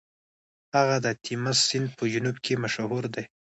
[0.75, 3.25] هغه د تیمس سیند په جنوب کې مشهور دی.